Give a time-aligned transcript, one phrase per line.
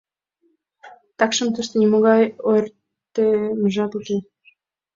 [1.17, 4.17] —Такшым тыште нимогай ойыртемжат уке.